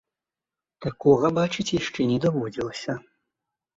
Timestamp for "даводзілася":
2.27-2.91